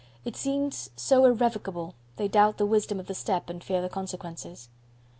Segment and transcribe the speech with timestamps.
[0.25, 4.67] It seems so irrevocable, they doubt the wisdom of the step and fear the consequences.